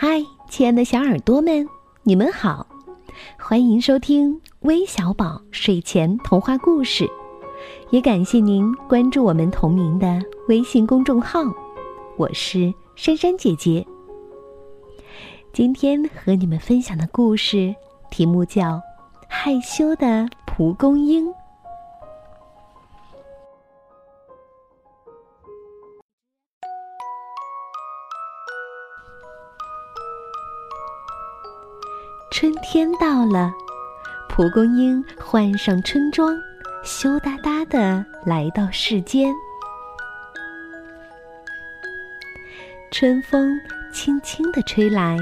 [0.00, 1.68] 嗨，亲爱的小耳朵们，
[2.04, 2.64] 你们好，
[3.36, 7.10] 欢迎收听微小宝睡前童话故事，
[7.90, 11.40] 也感谢您关注我们同名的微信公众号。
[12.16, 13.84] 我是珊珊姐姐。
[15.52, 17.74] 今天和你们分享的故事
[18.08, 18.62] 题目叫
[19.28, 21.26] 《害羞的蒲公英》。
[32.30, 33.50] 春天到了，
[34.28, 36.38] 蒲公英换上春装，
[36.84, 39.34] 羞答答的来到世间。
[42.92, 43.58] 春风
[43.92, 45.16] 轻轻地吹来，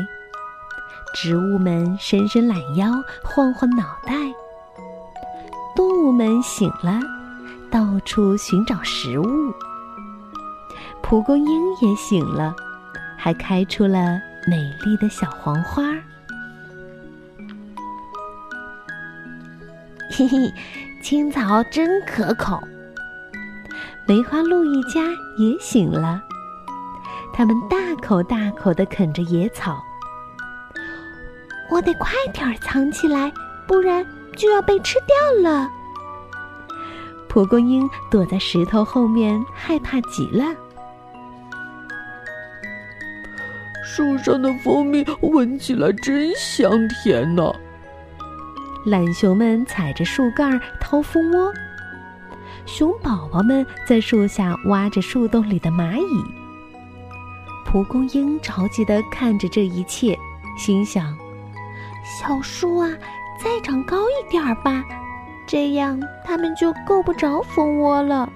[1.15, 2.91] 植物们伸伸懒腰，
[3.23, 4.13] 晃晃脑袋。
[5.77, 7.01] 动物们醒了，
[7.71, 9.27] 到处寻找食物。
[11.03, 12.55] 蒲公英也醒了，
[13.17, 15.85] 还开出了美丽的小黄花。
[20.19, 20.51] 嘿嘿，
[21.03, 22.59] 青草真可口。
[24.07, 25.03] 梅花鹿一家
[25.37, 26.23] 也醒了，
[27.35, 29.85] 他们大口大口地啃着野草。
[31.69, 33.31] 我得快点藏起来，
[33.67, 35.71] 不然就要被吃掉了。
[37.29, 40.47] 蒲公英躲在石头后面，害怕极了。
[43.85, 47.55] 树上的蜂蜜闻起来真香甜呢。
[48.87, 51.53] 懒熊们踩着树干掏蜂窝，
[52.67, 56.25] 熊宝宝们在树下挖着树洞里的蚂蚁。
[57.65, 60.17] 蒲公英着急地看着这一切，
[60.57, 61.13] 心想
[62.07, 62.89] ：“小树啊，
[63.43, 64.85] 再长高一点吧，
[65.49, 68.33] 这样它们就够不着蜂窝了。”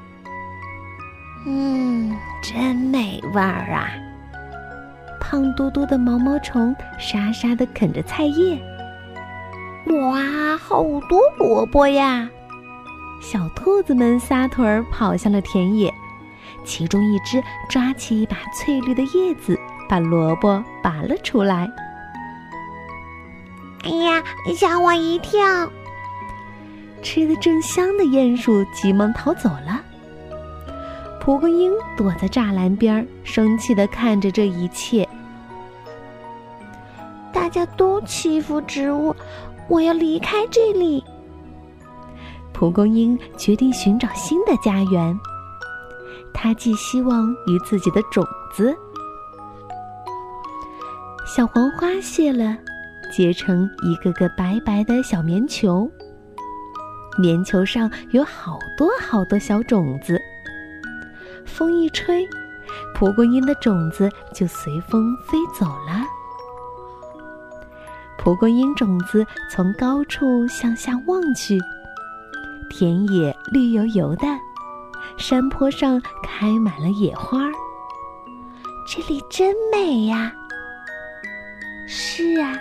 [1.47, 3.87] 嗯，真美味儿啊！
[5.21, 8.61] 胖嘟嘟的毛毛虫沙沙地啃着菜叶。
[9.87, 12.29] 哇，好多萝卜呀！
[13.21, 15.93] 小兔子们撒腿儿跑向了田野，
[16.65, 19.59] 其中一只抓起一把翠绿的叶子，
[19.89, 21.71] 把萝卜拔了出来。
[23.85, 24.23] 哎呀，
[24.55, 25.41] 吓我一跳！
[27.03, 29.81] 吃的正香的鼹鼠急忙逃走了。
[31.19, 35.09] 蒲公英躲在栅栏边，生气的看着这一切。
[37.33, 39.15] 大家都欺负植物。
[39.71, 41.03] 我要离开这里。
[42.53, 45.19] 蒲公英决定寻找新的家园。
[46.35, 48.77] 它寄希望于自己的种子。
[51.25, 52.57] 小黄花谢了，
[53.13, 55.89] 结成一个个白白的小棉球。
[57.19, 60.21] 棉球上有好多好多小种子。
[61.45, 62.27] 风一吹，
[62.95, 66.00] 蒲公英的种子就随风飞走了。
[68.23, 71.59] 蒲公英种子从高处向下望去，
[72.69, 74.27] 田野绿油油的，
[75.17, 77.51] 山坡上开满了野花。
[78.87, 80.35] 这里真美呀！
[81.89, 82.59] 是啊，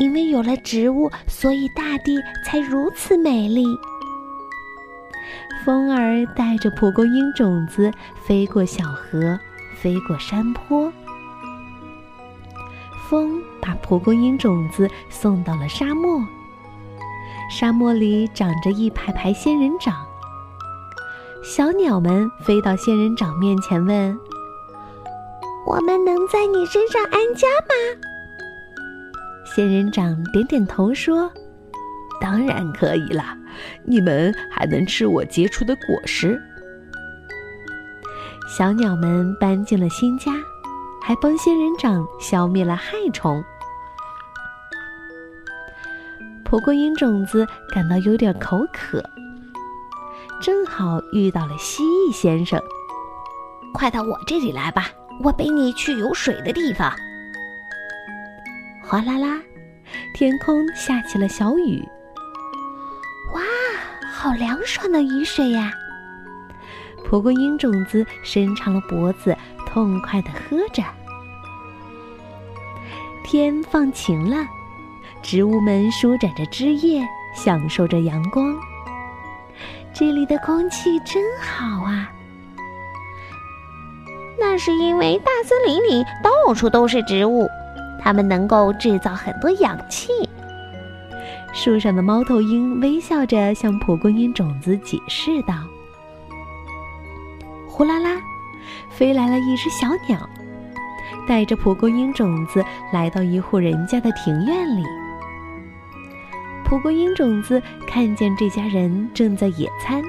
[0.00, 3.66] 因为有了植物，所以大地才如此美丽。
[5.66, 9.38] 风儿带着蒲公英种子飞过小河，
[9.76, 10.90] 飞过山坡。
[13.10, 16.22] 风把蒲公英种子送到了沙漠。
[17.50, 19.94] 沙漠里长着一排排仙人掌。
[21.42, 24.18] 小鸟们飞到仙人掌面前问
[25.66, 28.02] ：“我们能在你身上安家吗？”
[29.54, 31.30] 仙人掌点点头说
[32.20, 33.24] ：“当然可以了，
[33.84, 36.38] 你们还能吃我结出的果实。”
[38.46, 40.32] 小鸟们搬进了新家。
[41.06, 43.44] 还帮仙人掌消灭了害虫。
[46.54, 49.02] 蒲公英种子感到有点口渴，
[50.40, 52.62] 正好遇到了蜥蜴先生。
[53.72, 54.86] 快到我这里来吧，
[55.24, 56.94] 我背你去有水的地方。
[58.84, 59.42] 哗啦啦，
[60.14, 61.82] 天空下起了小雨。
[63.34, 63.42] 哇，
[64.12, 65.72] 好凉爽的雨水呀！
[67.04, 69.36] 蒲公英种子伸长了脖子。
[69.66, 70.84] 痛快的喝着，
[73.24, 74.46] 天放晴了，
[75.24, 77.02] 植物们舒展着枝叶，
[77.34, 78.54] 享受着阳光。
[79.94, 82.12] 这里的空气真好啊！
[84.38, 87.48] 那是因为大森林里到处都是植物，
[88.02, 90.12] 它们能够制造很多氧气。
[91.54, 95.54] 树上的猫头鹰微笑着向蒲公英种子解释道
[97.66, 98.20] ：“呼啦啦。”
[98.92, 100.28] 飞来了一只小鸟，
[101.26, 102.62] 带着蒲公英种子
[102.92, 104.84] 来到一户人家的庭院里。
[106.64, 110.02] 蒲公英种子看见这家人正在野餐，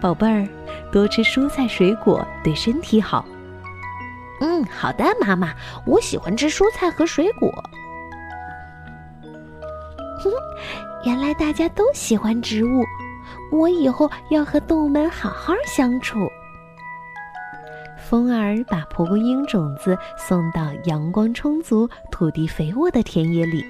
[0.00, 0.46] 宝贝儿，
[0.92, 3.24] 多吃蔬菜水果对身体好。
[4.40, 5.52] 嗯，好的，妈妈，
[5.84, 7.50] 我喜欢吃蔬菜和水果。
[10.20, 10.30] 哼，
[11.04, 12.84] 原来大家都喜欢植物，
[13.50, 16.18] 我以后要和动物们好好相处。
[17.98, 23.66] 风儿把蒲公英种子送到阳光充足、土地肥沃的田野里，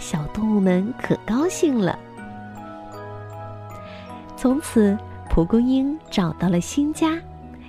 [0.00, 1.96] 小动物们可高兴了。
[4.36, 4.98] 从此，
[5.28, 7.16] 蒲公英找到了新家。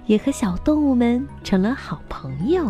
[0.08, 2.70] 也和小动物们成了好朋友。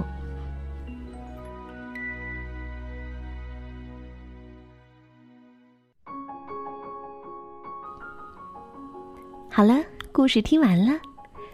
[9.49, 9.81] 好了，
[10.11, 10.99] 故事听完了。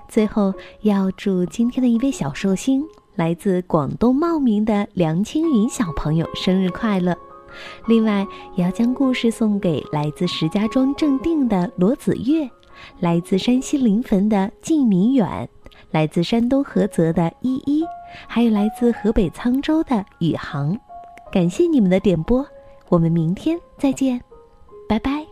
[0.09, 2.83] 最后要祝今天的一位小寿星，
[3.15, 7.15] 来自广东茂名的梁青云小朋友生日快乐。
[7.87, 12.49] 另外，也要将故事送给来自石家庄正定的罗子月，
[12.99, 15.47] 来自山西临汾的季明远。
[15.91, 17.85] 来自山东菏泽的依依，
[18.27, 20.77] 还有来自河北沧州的宇航，
[21.31, 22.45] 感谢你们的点播，
[22.89, 24.19] 我们明天再见，
[24.89, 25.26] 拜拜。